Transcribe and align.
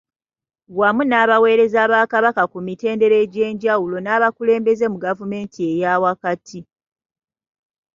Wamu 0.77 1.03
n’abaweereza 1.05 1.81
ba 1.91 2.01
Kabaka 2.13 2.43
ku 2.51 2.57
mitendera 2.65 3.15
egyenjawulo 3.25 3.95
n’abakulembeze 4.01 4.85
mu 4.93 4.97
gavumenti 5.05 5.59
eyaawakati. 5.71 6.59